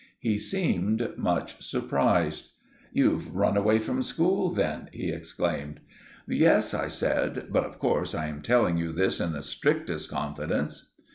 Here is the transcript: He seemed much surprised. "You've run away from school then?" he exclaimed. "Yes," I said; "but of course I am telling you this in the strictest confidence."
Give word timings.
He 0.19 0.39
seemed 0.39 1.13
much 1.15 1.63
surprised. 1.63 2.47
"You've 2.91 3.35
run 3.35 3.55
away 3.55 3.77
from 3.77 4.01
school 4.01 4.49
then?" 4.49 4.89
he 4.91 5.11
exclaimed. 5.11 5.79
"Yes," 6.27 6.73
I 6.73 6.87
said; 6.87 7.49
"but 7.51 7.65
of 7.65 7.77
course 7.77 8.15
I 8.15 8.25
am 8.25 8.41
telling 8.41 8.77
you 8.77 8.93
this 8.93 9.19
in 9.19 9.33
the 9.33 9.43
strictest 9.43 10.09
confidence." 10.09 10.93